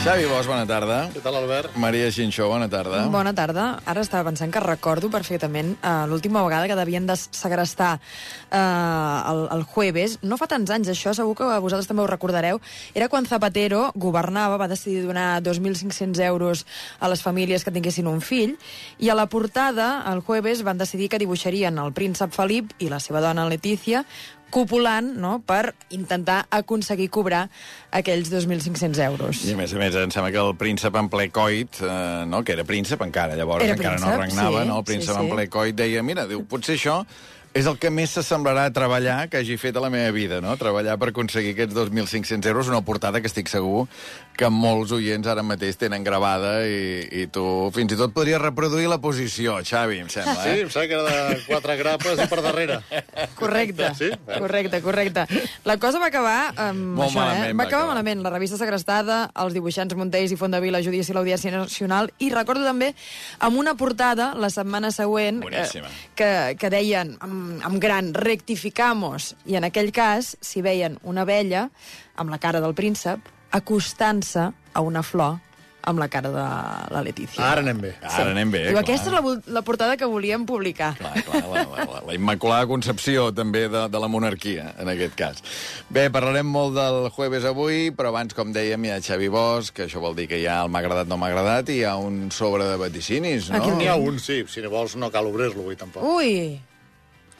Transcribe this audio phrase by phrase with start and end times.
[0.00, 1.10] Xavi Bosch, bona tarda.
[1.12, 1.74] Què tal, Albert?
[1.76, 3.02] Maria Xinxó, bona tarda.
[3.12, 3.66] Bona tarda.
[3.84, 8.56] Ara estava pensant que recordo perfectament uh, l'última vegada que devien de segrestar uh,
[9.28, 10.16] el, el jueves.
[10.24, 12.62] No fa tants anys, això segur que vosaltres també ho recordareu.
[12.96, 16.64] Era quan Zapatero governava, va decidir donar 2.500 euros
[16.96, 18.56] a les famílies que tinguessin un fill,
[19.04, 23.04] i a la portada, el jueves, van decidir que dibuixarien el príncep Felip i la
[23.04, 24.06] seva dona Letícia
[24.52, 27.46] copulant no, per intentar aconseguir cobrar
[27.96, 29.42] aquells 2.500 euros.
[29.48, 32.44] I a més a més, em sembla que el príncep en ple coit, eh, no,
[32.44, 34.78] que era príncep encara, llavors Era encara príncep, no regnava, sí, no?
[34.82, 35.26] el príncep sí, sí.
[35.26, 37.00] en ple coit deia, mira, diu, potser això
[37.52, 40.52] és el que més s'assemblarà a treballar que hagi fet a la meva vida, no?
[40.56, 43.88] Treballar per aconseguir aquests 2.500 euros, una portada que estic segur
[44.40, 47.42] que molts oients ara mateix tenen gravada i, i tu
[47.74, 50.60] fins i tot podries reproduir la posició, Xavi, em sembla, Sí, eh?
[50.62, 52.78] em sembla que era de quatre grapes i per darrere.
[53.36, 54.08] Correcte, Sí?
[54.38, 55.26] correcte, correcte.
[55.66, 57.52] La cosa va acabar amb Molt això, malament eh?
[57.52, 57.90] va Va acabar acabar.
[57.96, 58.22] malament.
[58.24, 62.94] La revista segrestada, els dibuixants Montells i Fondavila, Judici i l'Audiència Nacional, i recordo també
[63.40, 65.66] amb una portada la setmana següent eh,
[66.16, 71.68] que, que deien amb, amb gran rectificamos, i en aquell cas s'hi veien una vella
[72.16, 73.20] amb la cara del príncep
[73.56, 75.38] acostant-se a una flor
[75.82, 76.42] amb la cara de
[76.92, 77.40] la Letícia.
[77.40, 77.94] Ara anem bé.
[78.04, 78.82] Ara anem bé, Diu, clar.
[78.84, 80.90] aquesta és la, la portada que volíem publicar.
[80.98, 85.16] Clar, clar, la, la, la, la Immaculada Concepció, també, de, de la monarquia, en aquest
[85.16, 85.40] cas.
[85.88, 89.88] Bé, parlarem molt del jueves avui, però abans, com dèiem, hi ha Xavi Bosch, que
[89.88, 91.96] això vol dir que hi ha el m'ha agradat, no m'ha agradat, i hi ha
[91.96, 93.62] un sobre de vaticinis, no?
[93.62, 94.42] Aquí N'hi ha un, sí.
[94.52, 96.04] Si no vols, no cal obrir-lo avui, tampoc.
[96.04, 96.69] Ui, si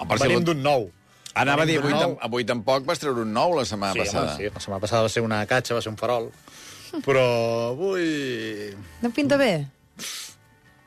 [0.08, 0.90] Venim d'un nou.
[1.34, 4.08] Anava a dir, avui, tam avui tampoc vas treure un nou la setmana Sí, home,
[4.10, 4.36] passada.
[4.36, 6.30] sí, la setmana passada va ser una catxa, va ser un farol.
[7.06, 7.22] Però
[7.70, 8.74] avui...
[9.02, 9.52] no pinta bé?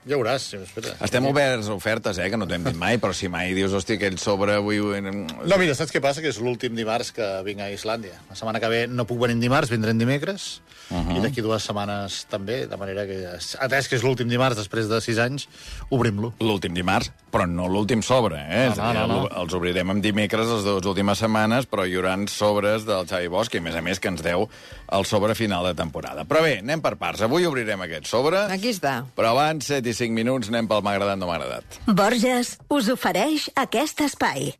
[0.05, 0.97] Ja veuràs, si m'esperes.
[1.01, 3.93] Estem oberts a ofertes, eh, que no t'hem dit mai, però si mai dius, hosti,
[3.95, 4.81] aquell sobre avui...
[5.01, 6.19] No, mira, saps què passa?
[6.21, 8.17] Que és l'últim dimarts que vinc a Islàndia.
[8.29, 11.17] La setmana que ve no puc venir dimarts, vindrem dimecres, uh -huh.
[11.17, 13.23] i d'aquí dues setmanes també, de manera que,
[13.59, 15.47] atès que és l'últim dimarts després de sis anys,
[15.89, 16.33] obrim-lo.
[16.39, 18.65] L'últim dimarts, però no l'últim sobre, eh?
[18.67, 21.65] No, És a dir, no, no, el- Els obrirem amb dimecres les dues últimes setmanes,
[21.65, 24.49] però hi haurà sobres del Xavi Bosch, i a més a més que ens deu
[24.91, 26.23] el sobre final de temporada.
[26.25, 27.21] Però bé, anem per parts.
[27.21, 29.05] Avui obrirem aquest sobre, Aquí està.
[29.15, 31.79] però abans, 7 i 5 minuts, anem pel m'ha agradat, no m'ha agradat.
[31.85, 34.53] Borges us ofereix aquest espai.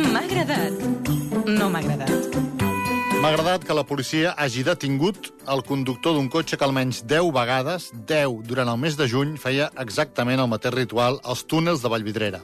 [0.00, 0.80] M'ha agradat.
[1.46, 2.08] No m'ha agradat.
[3.20, 7.90] M'ha agradat que la policia hagi detingut el conductor d'un cotxe que almenys 10 vegades,
[8.08, 12.40] 10 durant el mes de juny, feia exactament el mateix ritual als túnels de Vallvidrera.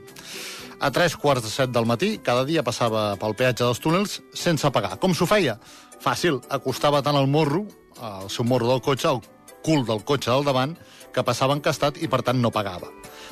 [0.77, 4.69] A tres quarts de set del matí, cada dia passava pel peatge dels túnels sense
[4.75, 4.99] pagar.
[5.01, 5.57] Com s'ho feia?
[6.05, 7.65] Fàcil, acostava tant el morro,
[7.97, 9.23] el seu morro del cotxe, al
[9.65, 10.77] cul del cotxe del davant,
[11.17, 12.91] que passava encastat i, per tant, no pagava.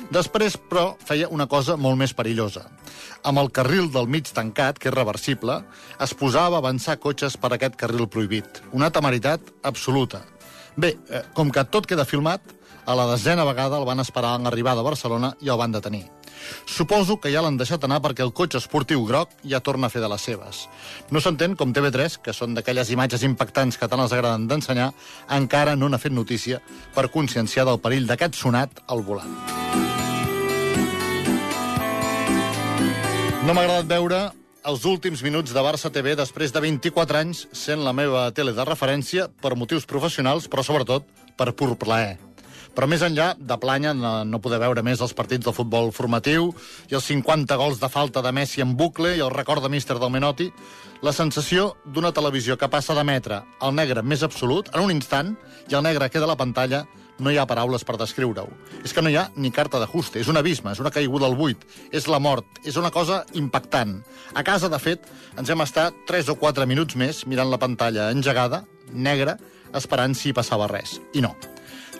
[0.09, 2.65] Després, però, feia una cosa molt més perillosa.
[3.23, 5.61] Amb el carril del mig tancat, que és reversible,
[6.01, 8.63] es posava a avançar cotxes per aquest carril prohibit.
[8.73, 10.25] Una temeritat absoluta.
[10.75, 12.41] Bé, eh, com que tot queda filmat,
[12.85, 16.07] a la desena vegada el van esperar en arribar de Barcelona i el van detenir.
[16.65, 20.03] Suposo que ja l'han deixat anar perquè el cotxe esportiu groc ja torna a fer
[20.03, 20.65] de les seves.
[21.11, 24.91] No s'entén com TV3, que són d'aquelles imatges impactants que tant els agraden d'ensenyar,
[25.37, 26.61] encara no n'ha fet notícia
[26.95, 29.35] per conscienciar del perill d'aquest sonat al volant.
[33.45, 34.19] No m'ha agradat veure
[34.65, 38.65] els últims minuts de Barça TV després de 24 anys sent la meva tele de
[38.65, 41.05] referència per motius professionals, però sobretot
[41.37, 42.24] per pur plaer.
[42.75, 46.49] Però més enllà de planya, no, poder veure més els partits del futbol formatiu
[46.91, 49.95] i els 50 gols de falta de Messi en bucle i el record de míster
[49.99, 50.49] del Menotti,
[51.01, 55.33] la sensació d'una televisió que passa d'emetre el negre més absolut en un instant
[55.71, 56.83] i el negre queda a la pantalla
[57.19, 58.51] no hi ha paraules per descriure-ho.
[58.83, 61.37] És que no hi ha ni carta d'ajuste, és un abisme, és una caiguda al
[61.39, 61.63] buit,
[61.95, 64.01] és la mort, és una cosa impactant.
[64.35, 65.07] A casa, de fet,
[65.39, 69.39] ens hem estat 3 o 4 minuts més mirant la pantalla engegada, negra,
[69.75, 70.99] esperant si hi passava res.
[71.15, 71.35] I no.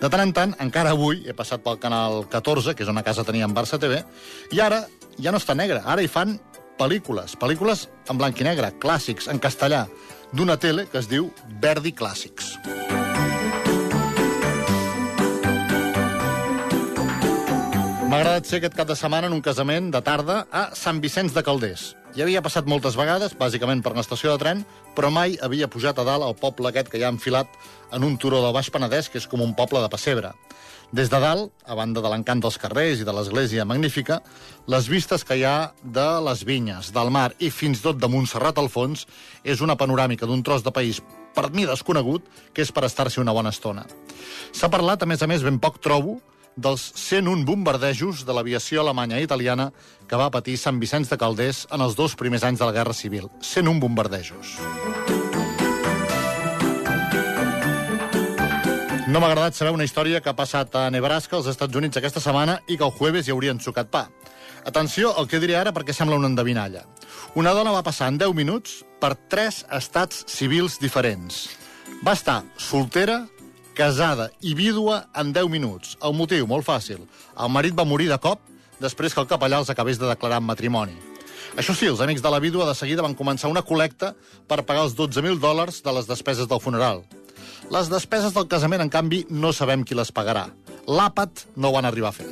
[0.02, 3.24] De tant en tant, encara avui, he passat pel canal 14, que és una casa
[3.24, 4.02] teníem Barça TV,
[4.52, 4.84] i ara
[5.18, 6.36] ja no està negre, ara hi fan
[6.80, 9.86] pel·lícules, pel·lícules en blanc i negre, clàssics, en castellà,
[10.36, 11.32] d'una tele que es diu
[11.64, 12.58] Verdi Clàssics.
[18.06, 21.34] M'ha agradat ser aquest cap de setmana en un casament de tarda a Sant Vicenç
[21.36, 21.94] de Calders.
[22.16, 24.62] Hi havia passat moltes vegades, bàsicament per l'estació de tren,
[24.96, 27.58] però mai havia pujat a dalt al poble aquest que hi ha enfilat
[27.92, 30.30] en un turó del Baix Penedès, que és com un poble de pessebre.
[30.96, 34.22] Des de dalt, a banda de l'encant dels carrers i de l'església magnífica,
[34.72, 38.64] les vistes que hi ha de les vinyes, del mar i fins tot de Montserrat
[38.64, 39.04] al fons
[39.44, 41.02] és una panoràmica d'un tros de país
[41.36, 43.84] per mi desconegut que és per estar-s'hi una bona estona.
[44.56, 46.22] S'ha parlat, a més a més, ben poc trobo,
[46.56, 49.72] dels 101 bombardejos de l'aviació alemanya i italiana
[50.08, 52.94] que va patir Sant Vicenç de Calders en els dos primers anys de la Guerra
[52.94, 53.30] Civil.
[53.42, 54.58] 101 bombardejos.
[59.06, 62.20] No m'ha agradat saber una història que ha passat a Nebraska, als Estats Units, aquesta
[62.20, 64.08] setmana i que el jueves hi haurien sucat pa.
[64.66, 66.82] Atenció al que diré ara perquè sembla una endevinalla.
[67.38, 71.46] Una dona va passar en 10 minuts per tres estats civils diferents.
[72.02, 73.22] Va estar soltera,
[73.76, 75.98] casada i vídua en 10 minuts.
[76.02, 77.04] El motiu, molt fàcil.
[77.36, 78.40] El marit va morir de cop
[78.80, 80.96] després que el capellà els acabés de declarar en matrimoni.
[81.60, 84.14] Això sí, els amics de la vídua de seguida van començar una col·lecta
[84.48, 87.04] per pagar els 12.000 dòlars de les despeses del funeral.
[87.72, 90.50] Les despeses del casament, en canvi, no sabem qui les pagarà.
[90.88, 92.28] L'àpat no ho van arribar a fer.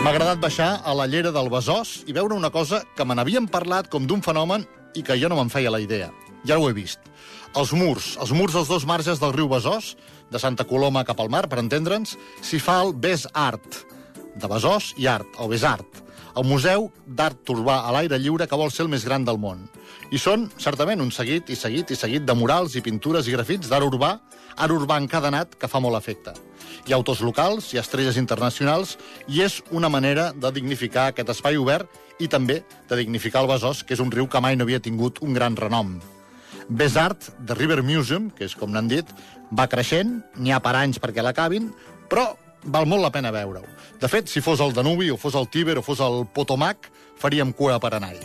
[0.00, 3.46] M'ha agradat baixar a la llera del Besòs i veure una cosa que me n'havien
[3.46, 4.64] parlat com d'un fenomen
[4.96, 6.08] i que jo no me'n feia la idea.
[6.48, 7.09] Ja ho he vist.
[7.58, 9.96] Els murs, els murs dels dos marges del riu Besòs,
[10.30, 12.12] de Santa Coloma cap al mar, per entendre'ns,
[12.46, 13.80] s'hi fa el Bes Art,
[14.38, 15.98] de Besòs i Art, el Besart,
[16.38, 19.64] el Museu d'Art Urbà a l'aire lliure que vol ser el més gran del món.
[20.14, 23.66] I són, certament, un seguit i seguit i seguit de murals i pintures i grafits
[23.72, 24.12] d'art urbà,
[24.54, 26.36] art urbà encadenat que fa molt efecte.
[26.86, 28.94] Hi ha autors locals, ha estrelles internacionals,
[29.26, 31.90] i és una manera de dignificar aquest espai obert
[32.22, 35.18] i també de dignificar el Besòs, que és un riu que mai no havia tingut
[35.26, 35.98] un gran renom.
[36.70, 39.08] Besart, de River Museum, que és com n'han dit,
[39.50, 41.72] va creixent, n'hi ha per anys perquè l'acabin,
[42.06, 42.28] però
[42.62, 43.66] val molt la pena veure-ho.
[43.98, 46.86] De fet, si fos el Danubi, o fos el Tíber, o fos el Potomac,
[47.18, 48.22] faríem cua per anar-hi.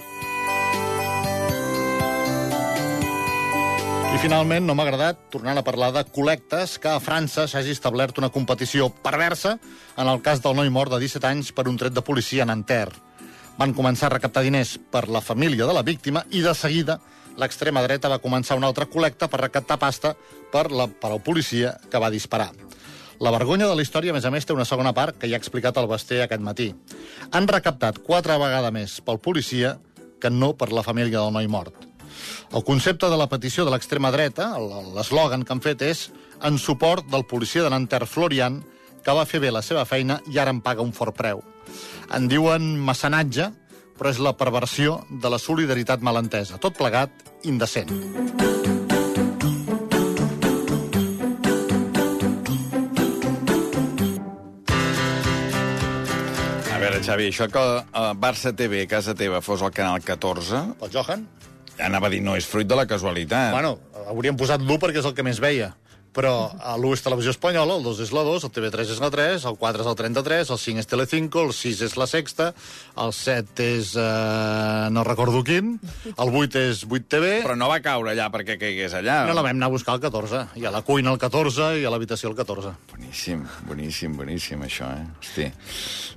[4.13, 8.21] I finalment, no m'ha agradat, tornant a parlar de col·lectes, que a França s'hagi establert
[8.21, 9.57] una competició perversa
[9.97, 12.51] en el cas del noi mort de 17 anys per un tret de policia a
[12.53, 13.01] Nanterre.
[13.57, 16.99] Van començar a recaptar diners per la família de la víctima i de seguida
[17.37, 20.15] l'extrema dreta va començar una altra col·lecta per recaptar pasta
[20.51, 22.51] per, la, per al policia que va disparar.
[23.19, 25.37] La vergonya de la història, a més a més, té una segona part que ja
[25.37, 26.73] ha explicat el Basté aquest matí.
[27.31, 29.77] Han recaptat quatre vegades més pel policia
[30.19, 31.87] que no per la família del noi mort.
[32.51, 34.53] El concepte de la petició de l'extrema dreta,
[34.95, 36.09] l'eslògan que han fet és
[36.43, 38.61] en suport del policia de Nanterre Florian,
[39.05, 41.43] que va fer bé la seva feina i ara en paga un fort preu.
[42.15, 43.51] En diuen mecenatge,
[43.97, 46.59] però és la perversió de la solidaritat malentesa.
[46.61, 47.11] Tot plegat,
[47.47, 47.91] indecent.
[56.75, 60.93] A veure, Xavi, això que uh, Barça TV, casa teva, fos el canal 14, El
[60.93, 61.27] Johan?
[61.75, 63.51] anava a dir, no és fruit de la casualitat.
[63.51, 63.75] Bueno,
[64.07, 65.73] hauríem posat l'1 perquè és el que més veia.
[66.15, 66.31] Però
[66.79, 69.57] l'1 és Televisió Espanyola, el 2 és la 2, el TV3 és la 3, el
[69.59, 72.47] 4 és el 33, el 5 és Telecinco, el 6 és la Sexta,
[73.03, 73.91] el 7 és...
[73.99, 75.73] Eh, no recordo quin,
[76.15, 77.33] el 8 és 8 TV...
[77.43, 79.25] Però no va caure allà perquè caigués allà.
[79.27, 80.45] No la vam anar a buscar el 14.
[80.61, 82.71] I a la cuina el 14 i a l'habitació el 14.
[82.95, 85.05] Boníssim, boníssim, boníssim, això, eh?
[85.19, 85.49] Hosti.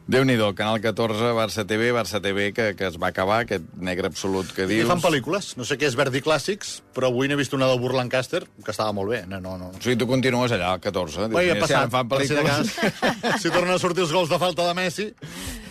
[0.08, 4.54] Déu-n'hi-do, Canal 14, Barça TV, Barça TV, que, que es va acabar, aquest negre absolut
[4.54, 4.88] que I dius.
[4.88, 5.56] fan pel·lícules.
[5.58, 8.90] No sé què és Verdi Clàssics, però avui n'he vist una del Burlancaster, que estava
[8.96, 9.22] molt bé.
[9.30, 9.70] No, no, no.
[9.70, 11.28] O sigui, tu continues allà, al 14.
[11.30, 11.92] Bé, si ara passat.
[11.94, 12.72] fan per si de cas.
[13.44, 15.12] si tornen a sortir els gols de falta de Messi,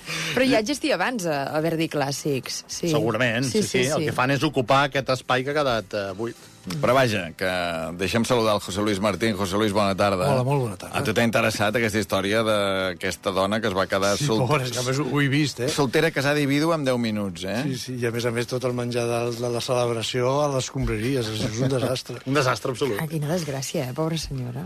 [0.07, 2.61] Però ja existia abans a, a Verdi Clàssics.
[2.71, 2.91] Sí.
[2.93, 3.43] segurament.
[3.43, 6.37] Sí sí, sí, El que fan és ocupar aquest espai que ha quedat uh, buit.
[6.81, 7.49] Però vaja, que
[7.97, 9.37] deixem saludar el José Luis Martín.
[9.39, 10.27] José Luis, bona tarda.
[10.33, 10.99] Hola, molt bona tarda.
[10.99, 14.43] A tu t'ha interessat aquesta història d'aquesta dona que es va quedar Sí, sol...
[14.43, 15.69] pobra, és que a més ho he vist, eh?
[15.71, 17.61] soltera, casada i vídua en 10 minuts, eh?
[17.69, 20.49] Sí, sí, i a més a més tot el menjar de, de la celebració a
[20.55, 22.19] les escombraries, és, un desastre.
[22.29, 22.99] Un desastre absolut.
[22.99, 24.65] Ah, quina desgràcia, eh, pobra senyora.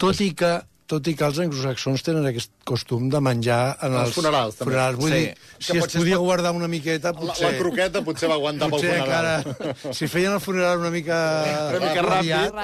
[0.00, 4.08] Tot i que tot i que els anglosaxons tenen aquest costum de menjar en Els
[4.08, 4.70] els, funerals, també.
[4.72, 4.98] funerals.
[5.00, 5.18] Vull Sí.
[5.18, 7.50] dir, si es podia pot- guardar una miqueta, La, potser...
[7.50, 9.46] la croqueta potser va aguantar pel potser funeral.
[9.50, 9.94] encara...
[9.98, 11.18] Si feien el funeral una mica...
[11.74, 12.54] Una mica aviat,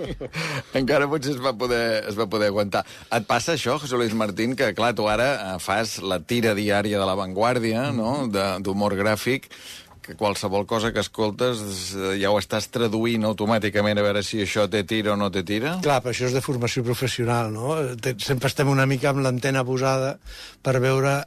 [0.80, 2.84] Encara potser es va, poder, es va poder aguantar.
[3.12, 6.98] Et passa això, José Luis Martín, que clar, tu ara eh, fas la tira diària
[7.00, 9.50] de La Vanguardia, no?, de- d'humor gràfic,
[10.02, 11.60] que qualsevol cosa que escoltes
[11.94, 15.44] eh, ja ho estàs traduint automàticament a veure si això té tira o no té
[15.46, 15.76] tira?
[15.84, 17.76] Clar, però això és de formació professional, no?
[18.18, 20.16] Sempre estem una mica amb l'antena posada
[20.64, 21.20] per veure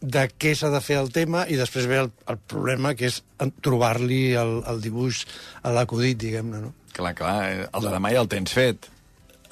[0.00, 3.20] de què s'ha de fer el tema i després ve el, el problema, que és
[3.60, 5.26] trobar-li el, el dibuix
[5.62, 6.72] a l'acudit, diguem-ne, no?
[6.96, 8.88] Clar, clar, eh, el de demà ja el tens fet.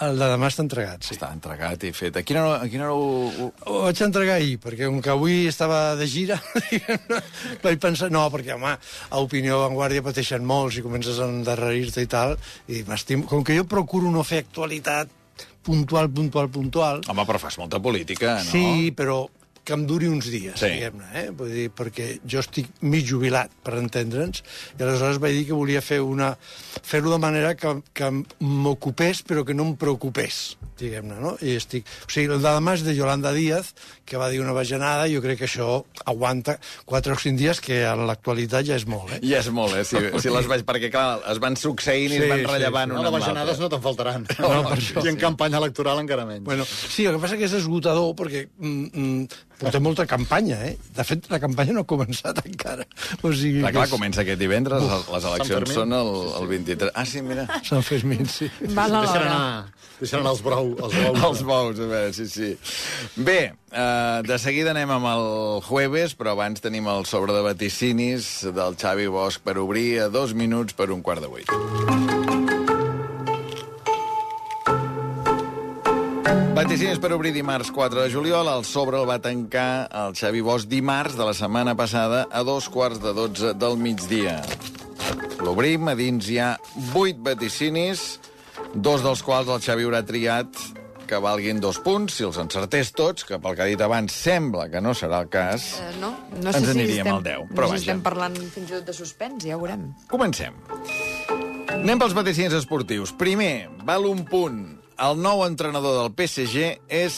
[0.05, 1.17] El de demà està entregat, sí.
[1.17, 2.17] Està entregat i fet.
[2.21, 3.79] A quina hora, a quina hora ho, ho...
[3.89, 6.39] Vaig entregar ahir, perquè com que avui estava de gira,
[7.65, 8.11] vaig pensar...
[8.15, 12.37] No, perquè, home, a Opinió Vanguardia pateixen molts i comences a endarrerir-te i tal,
[12.71, 13.27] i m'estimo...
[13.31, 15.11] Com que jo procuro no fer actualitat
[15.67, 17.03] puntual, puntual, puntual...
[17.11, 18.51] Home, però fas molta política, no?
[18.53, 19.25] Sí, però
[19.69, 20.71] que em duri uns dies, Sí.
[20.79, 21.27] diguem-ne, eh?
[21.37, 24.41] Vull dir, perquè jo estic mig jubilat, per entendre'ns,
[24.79, 26.31] i aleshores vaig dir que volia fer una
[26.89, 28.09] fer-ho de manera que, que
[28.41, 31.35] m'ocupés però que no em preocupés, diguem-ne, no?
[31.45, 31.85] I estic...
[32.07, 33.75] O sigui, el de demà és de Yolanda Díaz,
[34.09, 36.57] que va dir una bajanada, i jo crec que això aguanta
[36.89, 39.21] 4 o 5 dies, que en l'actualitat ja és molt, eh?
[39.29, 39.85] Ja és molt, eh?
[39.85, 40.65] Si, si les vaig...
[40.69, 42.95] Perquè, clar, es van succeint i Sí, es van sí, rellevant sí.
[42.95, 43.67] No, una de amb bajanades l'altra.
[43.67, 44.27] no te'n faltaran.
[44.49, 45.05] No, per això.
[45.05, 46.45] I en campanya electoral encara menys.
[46.47, 50.77] Bueno, sí, el que passa que és esgotador perquè mm, mm, portem molta campanya, eh?
[50.97, 52.85] De fet, la campanya no ha començat encara.
[53.23, 56.93] O sigui, Clar, que clar, és- comença aquest divendres, les eleccions són el, el 23...
[56.95, 57.47] Ah, sí, mira.
[57.67, 58.51] Sant Fermín, sí.
[58.77, 59.25] Val a l'hora.
[59.25, 60.71] anar, deixaran anar els brou.
[60.79, 61.25] Els brous.
[61.31, 62.53] Els bous, a veure, sí, sí.
[63.17, 63.39] Bé,
[63.73, 65.27] eh, de seguida anem amb el
[65.67, 70.35] jueves, però abans tenim el sobre de vaticinis del Xavi Bosch per obrir a dos
[70.39, 72.18] minuts per un quart de vuit.
[76.29, 78.49] Vaticinis per obrir dimarts 4 de juliol.
[78.51, 82.69] El sobre el va tancar el Xavi Bosch dimarts de la setmana passada a dos
[82.69, 84.41] quarts de 12 del migdia.
[85.41, 86.51] L'obrim, a dins hi ha
[86.93, 88.19] 8 vaticinis,
[88.75, 90.61] dos dels quals el Xavi haurà triat
[91.09, 94.69] que valguin dos punts, si els encertés tots, que pel que ha dit abans sembla
[94.69, 95.71] que no serà el cas.
[95.81, 98.03] Eh, no, no sé Ens si aniríem estem, al 10, no però sé si estem
[98.05, 99.89] parlant fins i tot de suspens, ja ho veurem.
[100.13, 100.59] Comencem.
[101.79, 103.15] Anem pels vaticins esportius.
[103.17, 104.78] Primer, val un punt.
[104.99, 107.17] El nou entrenador del PSG és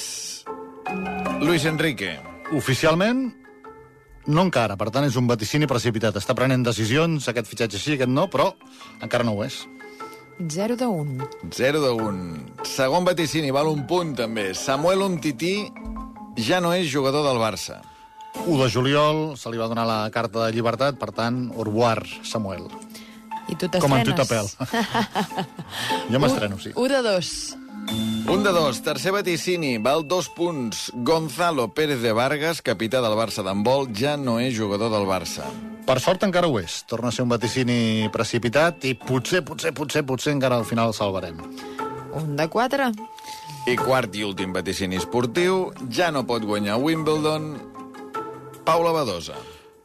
[1.40, 2.12] Luis Enrique.
[2.56, 3.30] Oficialment,
[4.28, 4.76] no encara.
[4.76, 6.18] Per tant, és un vaticini precipitat.
[6.20, 8.50] Està prenent decisions, aquest fitxatge sí, aquest no, però
[9.00, 9.62] encara no ho és.
[10.40, 11.28] 0 de 1.
[11.56, 12.66] 0 de 1.
[12.68, 14.50] Segon vaticini, val un punt, també.
[14.56, 15.54] Samuel Umtiti
[16.40, 17.80] ja no és jugador del Barça.
[18.44, 22.04] 1 de juliol se li va donar la carta de llibertat, per tant, au revoir,
[22.24, 22.68] Samuel.
[23.50, 24.12] I tu Com en t'estrenes.
[24.14, 24.46] tutapel.
[26.12, 26.72] jo m'estreno, sí.
[26.76, 27.32] 1 de 2.
[28.28, 30.90] Un de dos, tercer vaticini, val dos punts.
[30.94, 35.46] Gonzalo Pérez de Vargas, capità del Barça d'handbol, ja no és jugador del Barça.
[35.86, 36.82] Per sort encara ho és.
[36.90, 40.96] Torna a ser un vaticini precipitat i potser, potser, potser, potser encara al final el
[40.96, 41.40] salvarem.
[42.14, 42.90] 1 de 4.
[43.70, 47.54] I quart i últim vaticini esportiu, ja no pot guanyar Wimbledon,
[48.64, 49.36] Paula Badosa.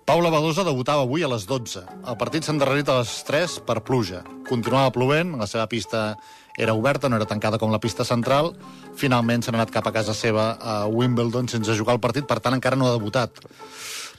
[0.06, 1.82] Paula Badosa debutava avui a les 12.
[2.06, 4.22] El partit s'ha endarrerit a les 3 per pluja.
[4.46, 6.12] Continuava plovent, la seva pista
[6.58, 8.54] era oberta, no era tancada com la pista central.
[8.96, 12.56] Finalment s'ha anat cap a casa seva a Wimbledon sense jugar el partit, per tant
[12.56, 13.44] encara no ha debutat.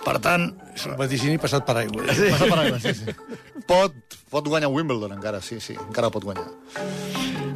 [0.05, 2.05] Per tant, És un vaticini passat per aigua.
[2.15, 2.29] Sí.
[2.31, 3.15] passa per aigua, sí, sí.
[3.67, 3.95] Pot,
[4.31, 6.45] pot guanyar Wimbledon encara, sí, sí, encara pot guanyar.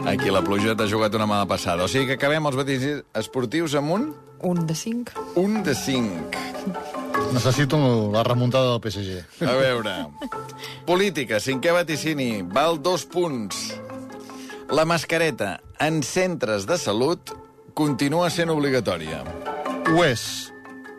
[0.09, 1.85] Aquí la pluja t'ha jugat una mala passada.
[1.85, 4.09] O sigui que acabem els vaticis esportius amb un
[4.41, 5.29] 1 de 5.
[5.37, 6.49] un de 5.
[7.37, 7.77] Necessito
[8.11, 9.45] la remuntada del PSG.
[9.47, 9.93] A veure.
[10.89, 13.69] Política, cinquè vaticini, val dos punts.
[14.71, 17.33] La mascareta en centres de salut
[17.75, 19.23] continua sent obligatòria.
[19.91, 20.23] Ho és,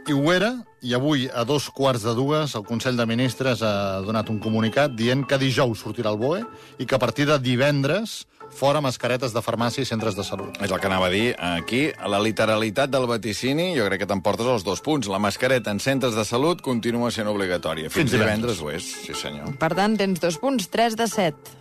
[0.10, 0.52] i ho era,
[0.84, 4.96] i avui, a dos quarts de dues, el Consell de Ministres ha donat un comunicat
[4.98, 6.42] dient que dijous sortirà el BOE
[6.82, 10.58] i que a partir de divendres fora mascaretes de farmàcia i centres de salut.
[10.60, 11.86] És el que anava a dir aquí.
[12.12, 15.08] La literalitat del vaticini, jo crec que t'emportes els dos punts.
[15.08, 17.88] La mascareta en centres de salut continua sent obligatòria.
[17.88, 18.60] Fins, Fins divendres.
[18.60, 18.60] divendres.
[18.60, 19.56] ho és, sí senyor.
[19.62, 21.56] Per tant, tens dos punts, 3 de 7.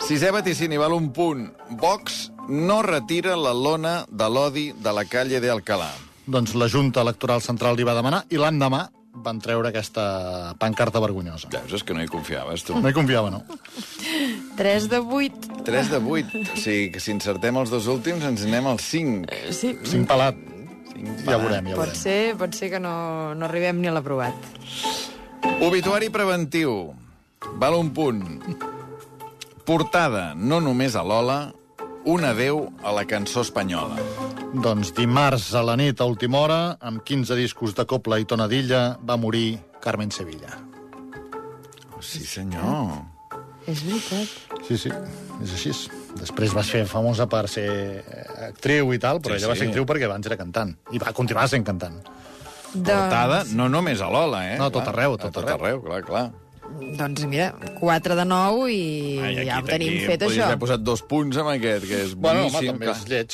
[0.00, 1.50] Sisè vaticini, val un punt.
[1.78, 5.90] Vox no retira la lona de l'odi de la calle de Alcalá.
[6.30, 8.86] Doncs la Junta Electoral Central li va demanar i l'endemà
[9.20, 11.48] van treure aquesta pancarta vergonyosa.
[11.52, 12.76] Ja, és que no hi confiaves, tu.
[12.78, 13.42] No hi confiava, no?
[14.56, 15.64] 3 de 8.
[15.66, 16.42] 3 de 8.
[16.54, 19.26] O sigui, que si encertem els dos últims, ens anem al 5.
[19.50, 20.38] Sí, Cinc pelat.
[21.26, 21.96] Ja veurem, ja pot veurem.
[21.96, 24.36] ser, pot ser que no, no arribem ni a l'aprovat.
[25.64, 26.92] Obituari preventiu.
[27.60, 28.22] Val un punt.
[29.70, 31.52] Portada, no només a l'Ola,
[32.10, 34.00] un adeu a la cançó espanyola.
[34.64, 38.96] Doncs dimarts a la nit, a última hora, amb 15 discos de copla i tonadilla,
[39.06, 40.56] va morir Carmen Sevilla.
[41.94, 42.96] Oh, sí, senyor.
[43.70, 44.58] És veritat.
[44.66, 44.90] Sí, sí,
[45.38, 45.76] és així.
[46.18, 49.58] Després va ser famosa per ser eh, actriu i tal, però Sí, sí, ella va
[49.60, 49.62] sí.
[49.62, 50.74] ser actriu perquè abans era cantant.
[50.90, 52.02] I va continuar sent cantant.
[52.74, 54.58] Portada, no només a l'Ola, eh?
[54.58, 55.62] No, a tot arreu, a tot a tot arreu.
[55.62, 56.30] arreu, clar, clar.
[56.70, 57.50] Doncs mira,
[57.80, 60.46] 4 de 9 i Ai, ja ho tenim aquí fet, podries això.
[60.48, 62.70] haver posat dos punts amb aquest, que és Bueno, home, boníssim.
[62.70, 63.30] també és lleig.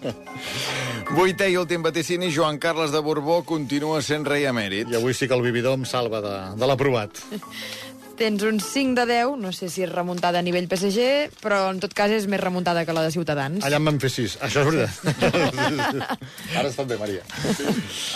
[1.16, 4.90] Vuitè i últim vaticini, Joan Carles de Borbó continua sent rei emèrit.
[4.92, 7.10] I avui sí que el vividor em salva de, de l'aprovat.
[8.20, 11.78] Tens un 5 de 10, no sé si és remuntada a nivell PSG, però en
[11.80, 13.64] tot cas és més remuntada que la de Ciutadans.
[13.64, 14.34] Allà en vam fer sis.
[14.44, 16.26] Això és veritat.
[16.52, 17.24] Ara està bé, Maria.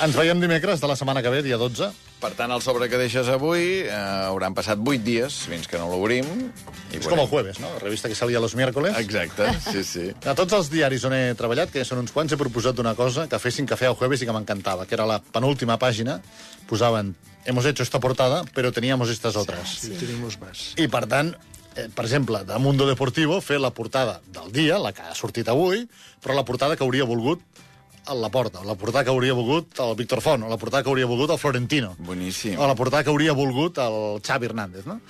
[0.05, 1.89] Ens veiem dimecres de la setmana que ve, dia 12,
[2.25, 3.97] Per tant, el sobre que deixes avui eh,
[4.31, 6.25] hauran passat 8 dies fins que no l'obrim.
[6.95, 7.69] És com el jueves, no?
[7.75, 8.97] La revista que salia los miércoles.
[8.97, 10.07] Exacte, sí, sí.
[10.25, 12.95] A tots els diaris on he treballat, que ja són uns quants, he proposat una
[12.97, 16.17] cosa que fessin cafè al jueves i que m'encantava, que era la penúltima pàgina,
[16.71, 17.13] posaven
[17.45, 19.69] hemos hecho esta portada, pero teníamos estas otras.
[19.69, 20.75] Sí, tenemos más.
[20.77, 21.35] I, per tant,
[21.77, 25.49] eh, per exemple, de Mundo Deportivo fer la portada del dia, la que ha sortit
[25.49, 25.89] avui,
[26.23, 27.43] però la portada que hauria volgut
[28.11, 30.91] el Laporta, o la portada que hauria volgut el Víctor Font, o la portada que
[30.91, 31.95] hauria volgut el Florentino.
[31.99, 32.59] Boníssim.
[32.59, 35.01] O la portada que hauria volgut el Xavi Hernández, no?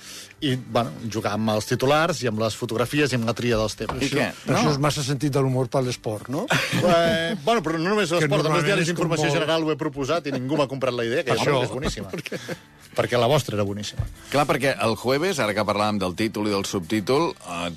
[0.45, 3.75] I, bueno, jugar amb els titulars i amb les fotografies i amb la tria dels
[3.79, 4.03] temes.
[4.03, 4.27] I què?
[4.45, 6.45] Per això és massa sentit de l'humor per l'esport, no?
[6.95, 10.27] Eh, bueno, però no només l'esport, també els diaris d'informació molt- general ho he proposat
[10.27, 11.57] i ningú m'ha comprat la idea, que això.
[11.63, 12.11] és boníssima.
[12.11, 12.39] perquè...
[12.97, 14.05] perquè la vostra era boníssima.
[14.31, 17.71] Clar, perquè el jueves, ara que parlàvem del títol i del subtítol, eh,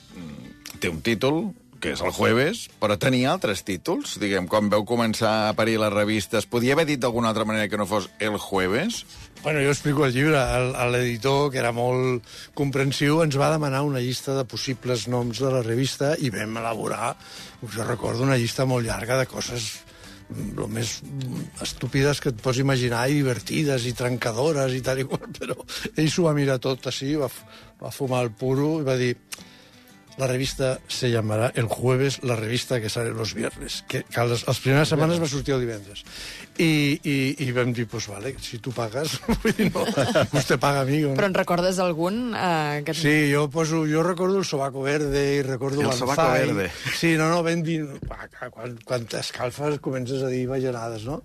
[0.79, 1.41] té un títol,
[1.81, 4.17] que és el jueves, però tenia altres títols.
[4.23, 7.79] Diguem, quan veu començar a parir les revistes, podia haver dit d'alguna altra manera que
[7.81, 9.05] no fos el jueves?
[9.43, 10.41] Bueno, jo explico el llibre.
[10.93, 12.27] L'editor, que era molt
[12.59, 17.15] comprensiu, ens va demanar una llista de possibles noms de la revista i vam elaborar,
[17.63, 19.71] us recordo, una llista molt llarga de coses
[20.29, 20.99] el més
[21.65, 25.57] estúpides que et pots imaginar i divertides i trencadores i tal i qual, però
[25.95, 27.31] ell s'ho va mirar tot així, va,
[27.81, 29.15] va fumar el puro i va dir
[30.19, 34.43] la revista se llamarà el jueves, la revista que sale los viernes, que, que les,
[34.49, 36.03] les primeres setmanes va sortir el divendres.
[36.59, 39.85] I, i, i vam dir, pues vale, si tu pagues, vull dir, no,
[40.33, 40.99] vostè paga a mi.
[41.07, 41.15] no?
[41.19, 42.33] Però en recordes algun?
[42.35, 42.97] Eh, que...
[42.99, 46.03] Sí, jo, poso, jo recordo el sobaco verde i recordo El Banzai.
[46.03, 46.69] sobaco verde.
[46.99, 47.85] Sí, no, no, vam dir...
[48.51, 51.23] Quan, quan t'escalfes comences a dir bajanades, no?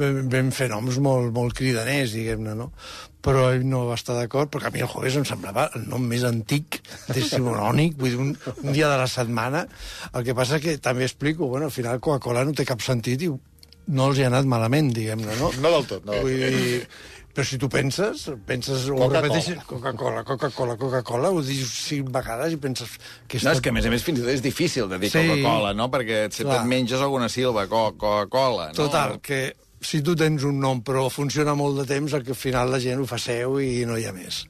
[0.00, 2.72] Vam, vam fer noms molt, molt cridaners, diguem-ne, no?
[3.22, 6.02] Però ell no va estar d'acord, perquè a mi el jueves em semblava el nom
[6.10, 8.32] més antic, decimonònic, vull dir, un,
[8.64, 9.64] un dia de la setmana.
[10.12, 13.30] El que passa que també explico, bueno, al final Coca-Cola no té cap sentit i
[13.92, 15.52] no els hi ha anat malament, diguem-ne, no?
[15.62, 16.82] No del tot, no Vull dir,
[17.32, 19.22] però si tu penses, penses o Coca-Cola.
[19.22, 23.76] repeteixes Coca-Cola, Coca-Cola, Coca-Cola, ho dius cinc vegades i penses que No, és que a
[23.78, 25.22] més a més fins i tot és difícil de dir Sí.
[25.30, 25.88] Coca-Cola, no?
[25.94, 26.58] Perquè Clar.
[26.60, 28.78] et menges alguna síl·laba, Co- Coca-Cola, no?
[28.82, 29.44] Total, que
[29.82, 33.06] si tu tens un nom però funciona molt de temps, al final la gent ho
[33.08, 34.44] fa seu i no hi ha més.